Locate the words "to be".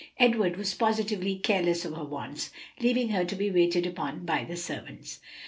3.23-3.51